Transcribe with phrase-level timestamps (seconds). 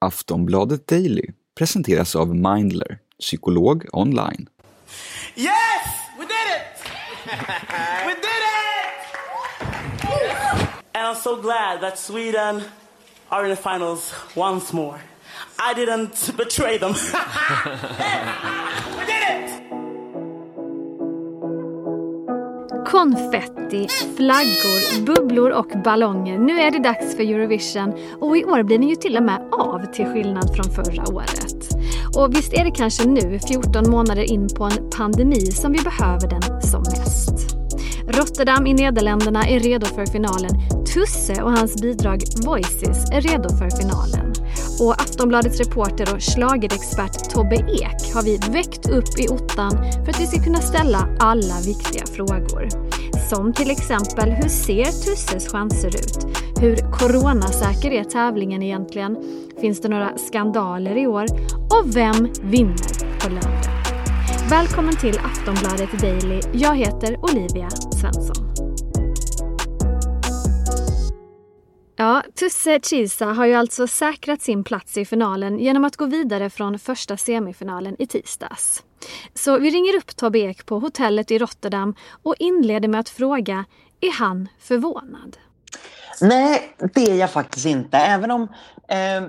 [0.00, 4.46] Aftonbladet Daily presenteras av Mindler, psykolog online.
[5.34, 5.86] Yes!
[6.18, 6.82] We did it!
[8.06, 8.68] we did it!
[10.94, 12.62] And I'm so glad that Sweden
[13.28, 15.00] are in the finals once more.
[15.58, 16.92] I didn't betray them.
[18.98, 19.27] we did it!
[22.90, 26.38] Konfetti, flaggor, bubblor och ballonger.
[26.38, 29.48] Nu är det dags för Eurovision och i år blir den ju till och med
[29.52, 31.68] av till skillnad från förra året.
[32.16, 36.28] Och visst är det kanske nu, 14 månader in på en pandemi, som vi behöver
[36.28, 37.56] den som mest.
[38.08, 40.50] Rotterdam i Nederländerna är redo för finalen.
[40.94, 44.17] Tusse och hans bidrag Voices är redo för finalen.
[44.80, 49.70] Och Aftonbladets reporter och schlagerexpert Tobbe Ek har vi väckt upp i ottan
[50.04, 52.68] för att vi ska kunna ställa alla viktiga frågor.
[53.28, 56.36] Som till exempel, hur ser Tusses chanser ut?
[56.60, 59.16] Hur coronasäker är tävlingen egentligen?
[59.60, 61.24] Finns det några skandaler i år?
[61.70, 63.78] Och vem vinner på lördag?
[64.50, 66.40] Välkommen till Aftonbladet Daily.
[66.52, 68.37] Jag heter Olivia Svensson.
[72.00, 76.50] Ja, Tusse Chisa har ju alltså säkrat sin plats i finalen genom att gå vidare
[76.50, 78.84] från första semifinalen i tisdags.
[79.34, 83.64] Så vi ringer upp Tobbe Ek på hotellet i Rotterdam och inleder med att fråga,
[84.00, 85.36] är han förvånad?
[86.20, 87.96] Nej, det är jag faktiskt inte.
[87.96, 88.42] Även om
[88.88, 89.22] eh,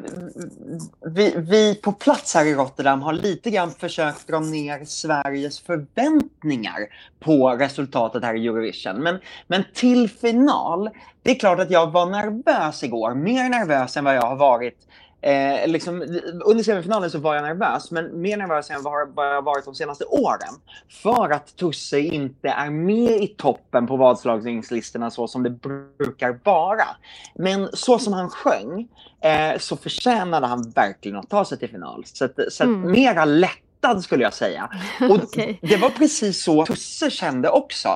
[1.05, 6.79] vi, vi, på plats här i Rotterdam har lite grann försökt dra ner Sveriges förväntningar
[7.19, 8.95] på resultatet här i Eurovision.
[8.95, 10.89] Men, men till final,
[11.23, 13.15] det är klart att jag var nervös igår.
[13.15, 14.87] Mer nervös än vad jag har varit
[15.21, 19.01] Eh, liksom, under semifinalen så var jag nervös, men mer nervös än vad
[19.35, 20.53] jag varit de senaste åren.
[20.89, 26.87] För att Tusse inte är med i toppen på vadslagningslistorna så som det brukar vara.
[27.35, 28.87] Men så som han sjöng
[29.21, 32.03] eh, så förtjänade han verkligen att ta sig till final.
[32.05, 32.91] Så, att, så att mm.
[32.91, 34.69] mera lättad skulle jag säga.
[35.01, 35.57] Och okay.
[35.61, 37.89] Det var precis så Tusse kände också.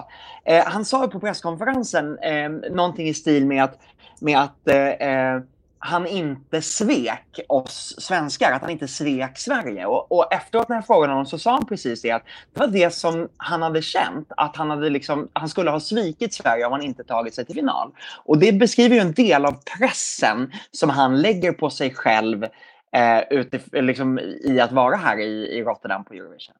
[0.46, 3.80] Eh, han sa på presskonferensen eh, någonting i stil med att,
[4.20, 5.42] med att eh, eh
[5.86, 9.86] han inte svek oss svenskar, att han inte svek Sverige.
[9.86, 12.24] Och, och efteråt när jag frågade honom så sa han precis det, att
[12.54, 16.34] det var det som han hade känt, att han, hade liksom, han skulle ha svikit
[16.34, 17.92] Sverige om han inte tagit sig till final.
[18.26, 22.44] Och det beskriver ju en del av pressen som han lägger på sig själv
[22.96, 26.56] eh, utif- liksom, i att vara här i, i Rotterdam på Eurovision.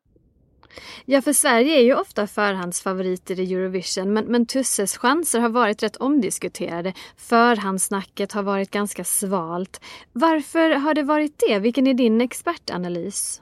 [1.06, 5.84] Ja, för Sverige är ju ofta förhandsfavoriter i Eurovision men, men Tusses chanser har varit
[5.84, 6.94] rätt omdiskuterade.
[7.18, 9.82] Förhandssnacket har varit ganska svalt.
[10.14, 11.60] Varför har det varit det?
[11.60, 13.42] Vilken är din expertanalys?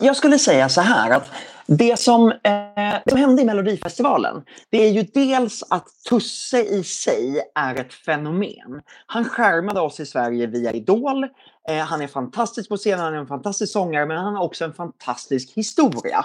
[0.00, 1.30] Jag skulle säga så här att
[1.66, 7.42] det som, eh, som hände i Melodifestivalen, det är ju dels att Tusse i sig
[7.54, 8.82] är ett fenomen.
[9.06, 11.24] Han skärmade oss i Sverige via Idol.
[11.68, 14.64] Eh, han är fantastisk på scenen, han är en fantastisk sångare, men han har också
[14.64, 16.24] en fantastisk historia.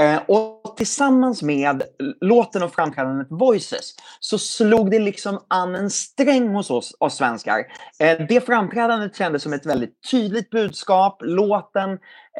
[0.00, 1.82] Eh, och tillsammans med
[2.20, 7.58] låten och framträdandet Voices så slog det liksom an en sträng hos oss, oss svenskar.
[7.98, 11.18] Eh, det framträdandet kändes som ett väldigt tydligt budskap.
[11.22, 11.90] Låten,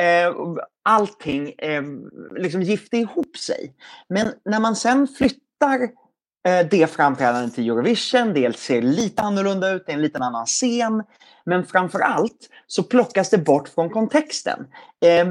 [0.00, 0.34] eh,
[0.82, 1.82] allting eh,
[2.36, 3.74] liksom gifte ihop sig.
[4.08, 6.03] Men när man sen flyttar
[6.48, 10.46] Eh, det framträdandet till Eurovision, det ser lite annorlunda ut, det är en liten annan
[10.46, 11.02] scen.
[11.46, 14.66] Men framför allt så plockas det bort från kontexten.
[15.04, 15.28] Eh,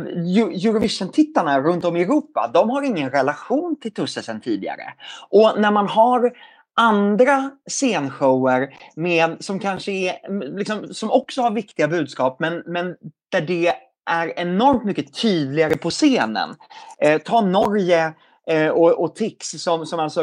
[0.66, 4.94] Eurovision-tittarna runt om i Europa, de har ingen relation till Tusse sedan tidigare.
[5.30, 6.32] Och när man har
[6.76, 10.16] andra scenshower med, som kanske är,
[10.58, 12.96] liksom, som också har viktiga budskap, men, men
[13.30, 13.74] där det
[14.10, 16.56] är enormt mycket tydligare på scenen.
[17.00, 18.14] Eh, ta Norge
[18.48, 20.22] Eh, och, och Tix som, som alltså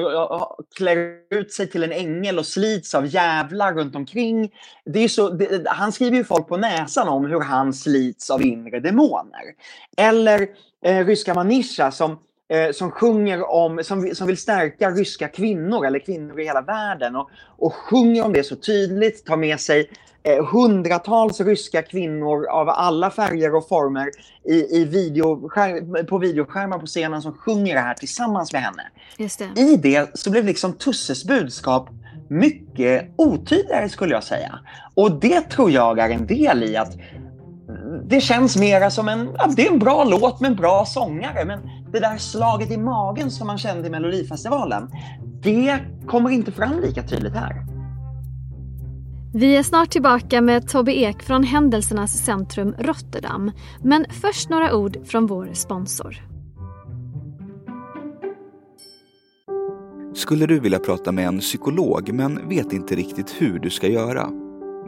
[0.76, 0.96] klär
[1.30, 4.50] ut sig till en ängel och slits av jävlar runt omkring.
[4.84, 8.42] Det är så, det, han skriver ju folk på näsan om hur han slits av
[8.42, 9.42] inre demoner.
[9.96, 10.48] Eller
[10.84, 12.18] eh, ryska Manisha som,
[12.50, 17.16] eh, som sjunger om, som, som vill stärka ryska kvinnor eller kvinnor i hela världen
[17.16, 19.90] och, och sjunger om det så tydligt, tar med sig
[20.22, 24.10] eh, hundratals ryska kvinnor av alla färger och former
[24.44, 25.50] i, i video,
[26.08, 28.82] på videoskärmar på scenen som sjunger det här tillsammans med henne.
[29.54, 29.60] Det.
[29.60, 31.88] I det så blev liksom Tusses budskap
[32.28, 34.58] mycket otydligare skulle jag säga.
[34.94, 36.96] Och det tror jag är en del i att
[38.08, 41.44] det känns mera som en, ja, det är en bra låt med en bra sångare,
[41.44, 41.60] men
[41.92, 44.90] det där slaget i magen som man kände i Melodifestivalen,
[45.42, 47.70] det kommer inte fram lika tydligt här.
[49.34, 53.52] Vi är snart tillbaka med Tobbe Ek från Händelsernas centrum Rotterdam.
[53.82, 56.16] Men först några ord från vår sponsor.
[60.14, 64.39] Skulle du vilja prata med en psykolog men vet inte riktigt hur du ska göra?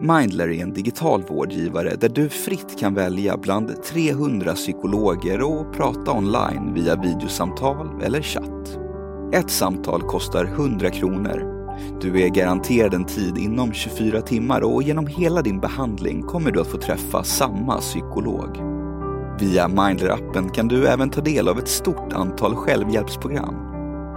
[0.02, 6.12] Mindler är en digital vårdgivare där du fritt kan välja bland 300 psykologer och prata
[6.12, 8.78] online via videosamtal eller chatt.
[9.34, 11.44] Ett samtal kostar 100 kronor.
[12.00, 16.60] Du är garanterad en tid inom 24 timmar och genom hela din behandling kommer du
[16.60, 18.56] att få träffa samma psykolog.
[19.40, 23.54] Via Mindler-appen kan du även ta del av ett stort antal självhjälpsprogram.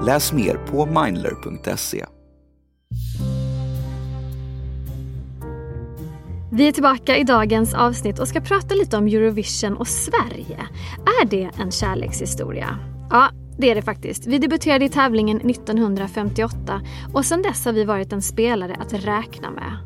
[0.05, 2.05] Läs mer på mindler.se.
[6.57, 10.67] Vi är tillbaka i dagens avsnitt och ska prata lite om Eurovision och Sverige.
[11.21, 12.79] Är det en kärlekshistoria?
[13.09, 14.27] Ja, det är det faktiskt.
[14.27, 16.81] Vi debuterade i tävlingen 1958
[17.13, 19.77] och sedan dess har vi varit en spelare att räkna med.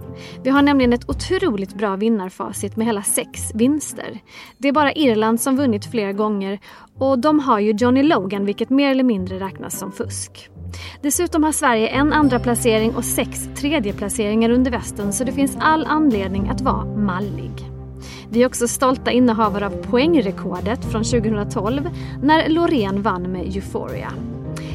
[0.43, 4.19] Vi har nämligen ett otroligt bra vinnarfacit med hela sex vinster.
[4.57, 6.59] Det är bara Irland som vunnit flera gånger
[6.99, 10.49] och de har ju Johnny Logan vilket mer eller mindre räknas som fusk.
[11.01, 15.85] Dessutom har Sverige en andra placering och sex tredjeplaceringar under västen så det finns all
[15.85, 17.51] anledning att vara mallig.
[18.29, 21.89] Vi är också stolta innehavare av poängrekordet från 2012
[22.23, 24.11] när Loreen vann med Euphoria.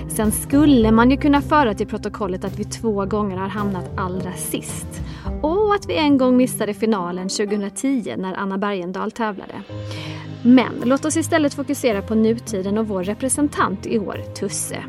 [0.09, 4.33] Sen skulle man ju kunna föra till protokollet att vi två gånger har hamnat allra
[4.33, 4.87] sist.
[5.43, 9.63] Och att vi en gång missade finalen 2010 när Anna Bergendahl tävlade.
[10.43, 14.85] Men låt oss istället fokusera på nutiden och vår representant i år, Tusse.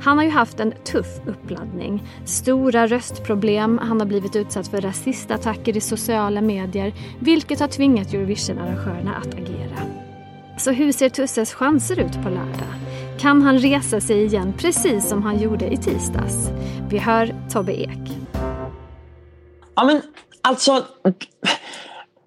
[0.00, 2.02] Han har ju haft en tuff uppladdning.
[2.24, 9.14] Stora röstproblem, han har blivit utsatt för rasistattacker i sociala medier vilket har tvingat Eurovision-arrangörerna
[9.14, 9.78] att agera.
[10.58, 12.85] Så hur ser Tusses chanser ut på lördag?
[13.18, 16.50] Kan han resa sig igen precis som han gjorde i tisdags?
[16.88, 18.18] Vi hör Tobbe Ek.
[19.74, 20.02] Ja, men
[20.42, 20.84] alltså...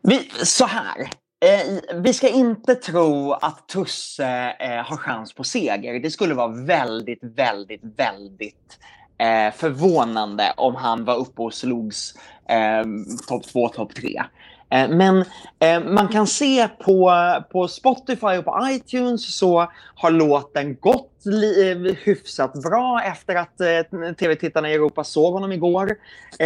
[0.02, 1.02] Vi, så här.
[1.46, 6.00] Eh, vi ska inte tro att Tusse eh, har chans på seger.
[6.00, 8.80] Det skulle vara väldigt, väldigt, väldigt
[9.18, 12.14] eh, förvånande om han var uppe och slogs
[12.50, 12.86] eh,
[13.28, 14.24] topp två, topp tre.
[14.72, 15.26] Eh, men
[15.60, 17.14] eh, man kan se på,
[17.52, 24.14] på Spotify och på iTunes så har låten gått li, hyfsat bra efter att eh,
[24.20, 25.96] tv-tittarna i Europa såg honom igår.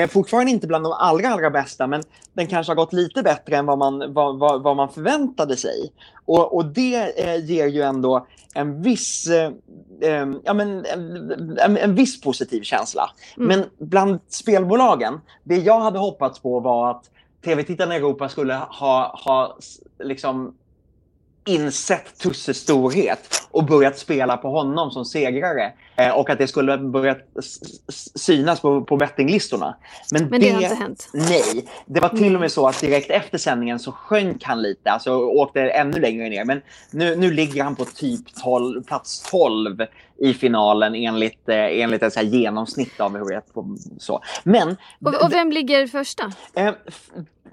[0.09, 2.03] fortfarande inte bland de allra, allra bästa, men
[2.33, 5.91] den kanske har gått lite bättre än vad man, vad, vad, vad man förväntade sig.
[6.25, 9.27] Och, och det ger ju ändå en viss,
[10.43, 10.85] ja, men,
[11.59, 13.09] en, en viss positiv känsla.
[13.37, 13.47] Mm.
[13.47, 17.03] Men bland spelbolagen, det jag hade hoppats på var att
[17.43, 19.57] tv-tittarna i Europa skulle ha, ha
[19.99, 20.55] liksom
[21.45, 25.73] insett Tusses storhet och börjat spela på honom som segrare.
[25.95, 27.17] Eh, och att det skulle börjat
[28.15, 29.77] synas på, på bettinglistorna.
[30.11, 31.09] Men, Men det, det, har inte hänt?
[31.13, 31.67] Nej.
[31.85, 35.15] Det var till och med så att direkt efter sändningen så sjönk han lite, alltså
[35.15, 36.45] åkte ännu längre ner.
[36.45, 36.61] Men
[36.91, 39.77] nu, nu ligger han på typ 12, plats 12
[40.19, 43.43] i finalen enligt, eh, enligt ett så genomsnitt av hur det är.
[43.99, 44.21] Så.
[44.43, 46.31] Men, och, och vem ligger första?
[46.55, 46.73] Eh,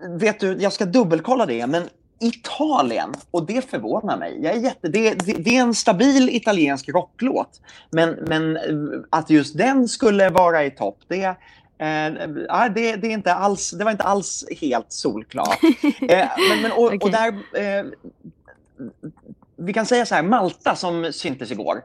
[0.09, 1.83] vet du, jag ska dubbelkolla det, men
[2.21, 4.41] Italien, och det förvånar mig.
[4.43, 7.61] Jag är jätte, det, det, det, är en stabil italiensk rocklåt.
[7.91, 8.59] Men, men
[9.11, 11.35] att just den skulle vara i topp, det, eh,
[11.79, 15.59] det, det, är inte alls, det var inte alls helt solklart.
[16.09, 16.99] eh, men, men, och, okay.
[16.99, 17.85] och där, eh,
[19.57, 21.83] vi kan säga så här, Malta som syntes igår.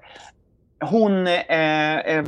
[0.80, 2.24] Hon, eh, eh, eh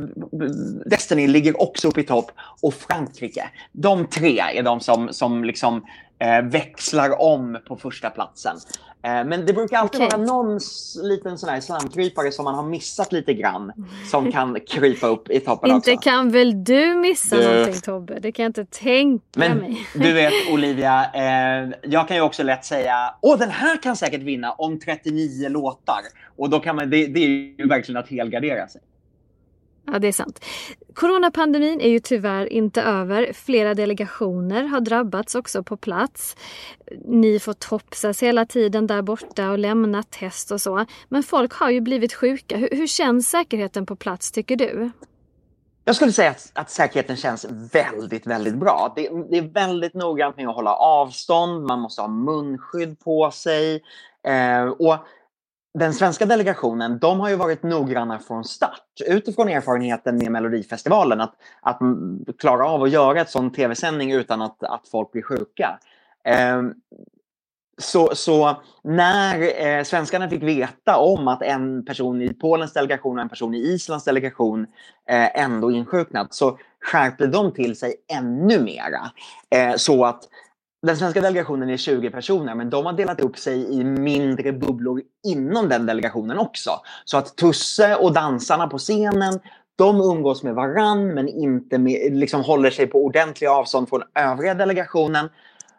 [0.86, 2.30] Destiny ligger också uppe i topp
[2.62, 3.48] och Frankrike.
[3.72, 5.84] De tre är de som, som liksom
[6.18, 8.56] eh, växlar om på första platsen.
[9.02, 10.18] Eh, men det brukar alltid okay.
[10.18, 10.60] vara någon
[11.02, 13.72] liten sån här slamkrypare som man har missat lite grann
[14.10, 16.10] som kan krypa upp i toppen inte också.
[16.10, 17.48] kan väl du missa du...
[17.48, 18.18] någonting Tobbe?
[18.20, 19.86] Det kan jag inte tänka Men, mig.
[19.94, 24.22] Du vet Olivia, eh, jag kan ju också lätt säga åh den här kan säkert
[24.22, 26.00] vinna om 39 låtar.
[26.36, 28.80] Och då kan man, det, det är ju verkligen att helgardera sig.
[29.92, 30.44] Ja, det är sant.
[30.94, 33.32] Coronapandemin är ju tyvärr inte över.
[33.32, 36.36] Flera delegationer har drabbats också på plats.
[37.04, 40.86] Ni får topsas hela tiden där borta och lämna test och så.
[41.08, 42.56] Men folk har ju blivit sjuka.
[42.56, 44.90] Hur, hur känns säkerheten på plats tycker du?
[45.84, 48.92] Jag skulle säga att, att, säkerheten känns väldigt, väldigt bra.
[48.96, 53.82] Det, det, är väldigt noggrant med att hålla avstånd, man måste ha munskydd på sig.
[54.26, 54.96] Eh, och
[55.78, 61.34] den svenska delegationen, de har ju varit noggranna från start utifrån erfarenheten med Melodifestivalen att,
[61.60, 61.78] att
[62.38, 65.78] klara av att göra ett sån tv-sändning utan att, att folk blir sjuka.
[66.24, 66.62] Eh,
[67.78, 73.22] så, så, när eh, svenskarna fick veta om att en person i Polens delegation och
[73.22, 74.66] en person i Islands delegation
[75.08, 79.10] eh, ändå insjuknat så skärpte de till sig ännu mera.
[79.50, 80.22] Eh, så att
[80.82, 85.02] den svenska delegationen är 20 personer, men de har delat upp sig i mindre bubblor
[85.26, 86.70] inom den delegationen också.
[87.04, 89.40] Så att Tusse och dansarna på scenen,
[89.76, 94.54] de umgås med varann men inte med, liksom håller sig på ordentliga avstånd från övriga
[94.54, 95.28] delegationen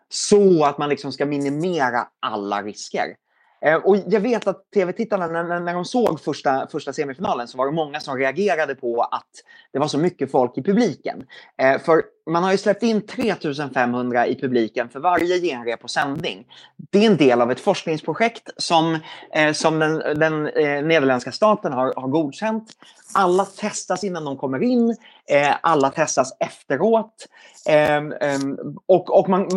[0.10, 3.16] så att man liksom ska minimera alla risker.
[3.62, 7.66] Eh, och jag vet att tv-tittarna, när, när de såg första, första semifinalen så var
[7.66, 9.30] det många som reagerade på att
[9.74, 11.26] det var så mycket folk i publiken.
[11.62, 16.46] Eh, för man har ju släppt in 3500 i publiken för varje genrep på sändning.
[16.92, 18.98] Det är en del av ett forskningsprojekt som,
[19.34, 22.72] eh, som den, den eh, nederländska staten har, har godkänt.
[23.14, 24.96] Alla testas innan de kommer in,
[25.30, 27.28] eh, alla testas efteråt.
[27.66, 29.48] Ehm, ehm, och och man,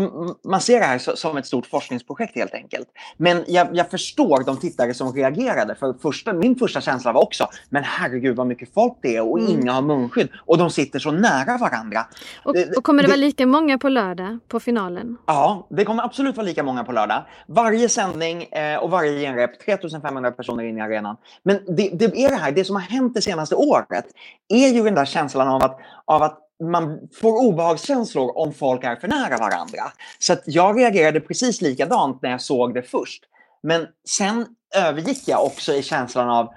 [0.44, 2.88] man ser det här som ett stort forskningsprojekt helt enkelt.
[3.16, 5.74] Men jag, jag förstår de tittare som reagerade.
[5.74, 9.38] För första, min första känsla var också, men herregud vad mycket folk det är och
[9.38, 9.50] mm.
[9.50, 10.28] inga har munskydd.
[10.38, 12.06] Och de sitter så nära varandra.
[12.44, 15.16] Och och kommer det, det vara lika många på lördag på finalen?
[15.26, 17.24] Ja, det kommer absolut vara lika många på lördag.
[17.46, 21.16] Varje sändning eh, och varje genrep, 3500 personer in i arenan.
[21.42, 24.06] Men det, det, är det här, det som har hänt det senaste året
[24.48, 28.96] är ju den där känslan av att, av att man får obehagskänslor om folk är
[28.96, 29.82] för nära varandra.
[30.18, 33.24] Så jag reagerade precis likadant när jag såg det först.
[33.62, 36.48] Men sen övergick jag också i känslan av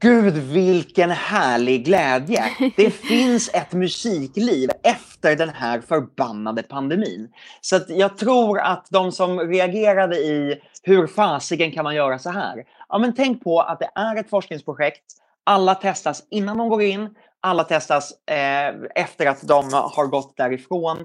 [0.00, 2.44] Gud vilken härlig glädje!
[2.76, 7.28] Det finns ett musikliv efter den här förbannade pandemin.
[7.60, 12.30] Så att jag tror att de som reagerade i hur fasiken kan man göra så
[12.30, 12.64] här?
[12.88, 15.04] Ja, men tänk på att det är ett forskningsprojekt.
[15.44, 17.14] Alla testas innan de går in.
[17.40, 20.98] Alla testas eh, efter att de har gått därifrån.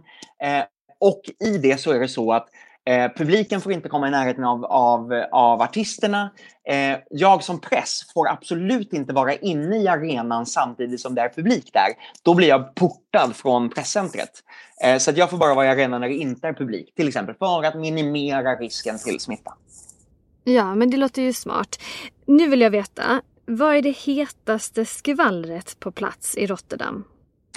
[0.43, 0.63] Eh,
[0.99, 2.47] och i det så är det så att
[2.85, 6.31] Eh, publiken får inte komma i närheten av, av, av artisterna.
[6.69, 11.29] Eh, jag som press får absolut inte vara inne i arenan samtidigt som det är
[11.29, 11.87] publik där.
[12.23, 14.29] Då blir jag portad från presscentret.
[14.83, 16.95] Eh, så att jag får bara vara i arenan när det inte är publik.
[16.95, 19.53] Till exempel för att minimera risken till smitta.
[20.43, 21.79] Ja, men det låter ju smart.
[22.25, 27.03] Nu vill jag veta, vad är det hetaste skvallret på plats i Rotterdam?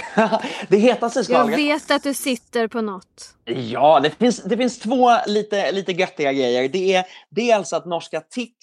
[0.69, 1.59] det hetaste skvallret.
[1.59, 3.35] Jag vet att du sitter på något.
[3.45, 6.69] Ja, det finns, det finns två lite, lite göttiga grejer.
[6.69, 8.55] Det är dels att norska Tix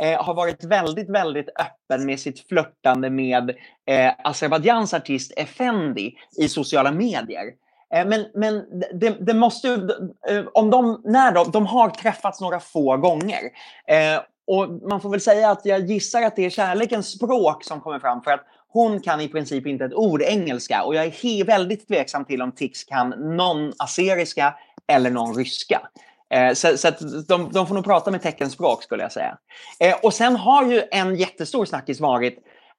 [0.00, 3.50] eh, har varit väldigt, väldigt öppen med sitt flörtande med
[3.86, 7.52] eh, Azerbajdzjans artist Effendi i sociala medier.
[7.94, 8.64] Eh, men, men
[8.94, 9.68] det, det måste
[10.28, 13.40] eh, om de, när de, de har träffats några få gånger.
[13.88, 17.80] Eh, och man får väl säga att jag gissar att det är kärlekens språk som
[17.80, 21.44] kommer fram för att hon kan i princip inte ett ord engelska och jag är
[21.44, 24.54] väldigt tveksam till om Tix kan någon aseriska
[24.86, 25.80] eller någon ryska.
[26.30, 26.90] Eh, så, så
[27.28, 29.38] de, de, får nog prata med teckenspråk skulle jag säga.
[29.80, 32.38] Eh, och sen har ju en jättestor snackis varit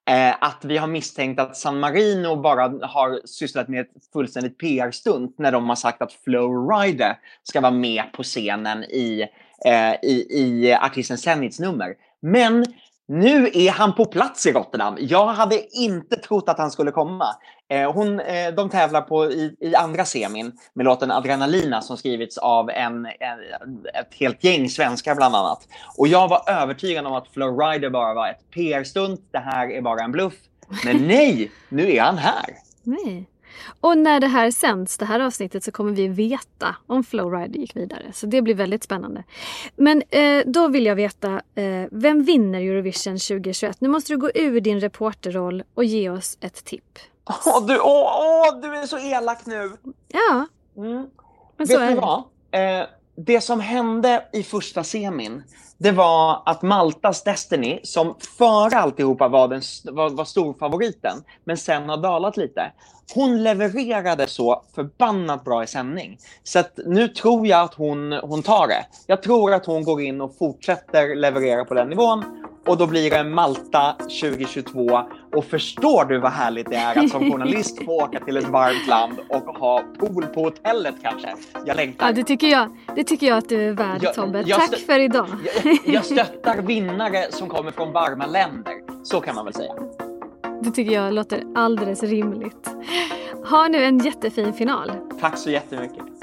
[0.09, 5.35] eh, att vi har misstänkt att San Marino bara har sysslat med ett fullständigt PR-stunt
[5.39, 9.27] när de har sagt att Flow Rider ska vara med på scenen i,
[9.65, 11.95] eh, i, i artisten Zenits nummer.
[12.21, 12.65] Men
[13.07, 14.97] nu är han på plats i Rotterdam.
[14.99, 17.27] Jag hade inte trott att han skulle komma.
[17.69, 22.37] Eh, hon, eh, de tävlar på, i, i, andra semin med låten Adrenalina som skrivits
[22.37, 23.39] av en, en,
[23.93, 25.67] ett helt gäng svenskar bland annat.
[25.97, 29.21] Och jag var övertygad om att Flow Rider bara var ett PR-stunt.
[29.31, 30.33] Det här är bara en bluff.
[30.85, 32.45] Men nej, nu är han här.
[32.83, 33.27] Nej.
[33.81, 37.75] Och när det här sänds, det här avsnittet, så kommer vi veta om Flowrider gick
[37.75, 38.13] vidare.
[38.13, 39.23] Så det blir väldigt spännande.
[39.75, 43.81] Men eh, då vill jag veta, eh, vem vinner Eurovision 2021?
[43.81, 46.99] Nu måste du gå ur din reporterroll och ge oss ett tipp.
[47.25, 49.71] Åh, du, åh, åh, du är så elak nu!
[50.07, 50.47] Ja,
[50.77, 51.07] mm.
[51.57, 52.01] men så Vet är det.
[52.01, 52.23] Vad?
[52.51, 55.43] Eh, det som hände i första semin,
[55.77, 59.61] det var att Maltas Destiny, som före alltihopa var, den,
[59.95, 62.71] var, var storfavoriten, men sen har dalat lite.
[63.13, 66.17] Hon levererade så förbannat bra i sändning.
[66.43, 68.85] Så att nu tror jag att hon, hon tar det.
[69.07, 72.23] Jag tror att hon går in och fortsätter leverera på den nivån.
[72.67, 75.01] Och då blir det Malta 2022.
[75.35, 78.87] Och förstår du vad härligt det är att som journalist få åka till ett varmt
[78.87, 81.35] land och ha pool på hotellet kanske?
[81.65, 82.05] Jag längtar.
[82.07, 84.43] Ja, det tycker jag, det tycker jag att du är värd jag, Tobbe.
[84.45, 85.27] Jag Tack för idag.
[85.63, 88.73] Jag, jag stöttar vinnare som kommer från varma länder.
[89.03, 89.73] Så kan man väl säga.
[90.61, 92.69] Det tycker jag låter alldeles rimligt.
[93.49, 94.91] Ha nu en jättefin final.
[95.21, 96.14] Tack så jättemycket.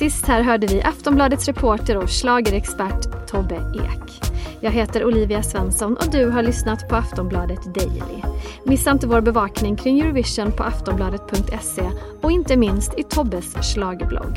[0.00, 4.32] Sist här hörde vi Aftonbladets reporter och slagerexpert Tobbe Ek.
[4.60, 8.22] Jag heter Olivia Svensson och du har lyssnat på Aftonbladet Daily.
[8.64, 11.90] Missa inte vår bevakning kring Eurovision på aftonbladet.se
[12.22, 14.36] och inte minst i Tobbes slagblogg.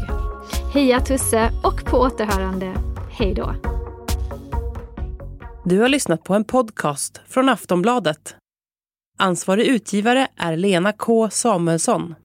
[0.73, 2.73] Heja Tusse och på återhörande.
[3.11, 3.55] Hej då!
[5.65, 8.35] Du har lyssnat på en podcast från Aftonbladet.
[9.19, 12.15] Ansvarig utgivare är Lena K Samuelsson.